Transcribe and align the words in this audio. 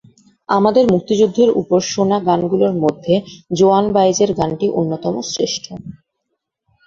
আমাদের 0.49 0.83
মুক্তিযুদ্ধের 0.91 1.49
ওপর 1.61 1.79
শোনা 1.91 2.17
গানগুলোর 2.27 2.73
মধ্যে 2.83 3.13
জোয়ান 3.57 3.85
বায়েজের 3.95 4.29
গানটি 4.39 4.67
অন্যতম 4.79 5.15
শ্রেষ্ঠ। 5.31 5.65